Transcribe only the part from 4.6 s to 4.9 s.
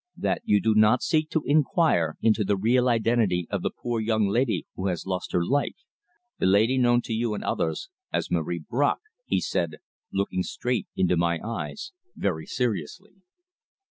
who